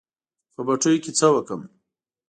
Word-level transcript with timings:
په 0.53 0.61
پټیو 0.67 1.01
کې 1.03 1.11
څه 1.19 1.27
وکړم. 1.33 1.61